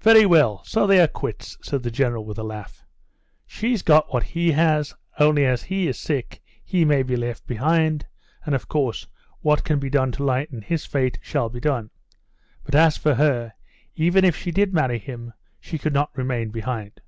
[0.00, 2.86] "Very well; so they are quits," said the General, with a laugh.
[3.46, 8.06] "She's got what he has, only as he is sick he may be left behind,
[8.46, 9.06] and of course
[9.40, 11.90] what can be done to lighten his fate shall be done.
[12.64, 13.52] But as for her,
[13.94, 17.02] even if she did marry him, she could not remain behind."